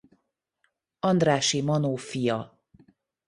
[0.99, 2.59] Andrássy Manó fia.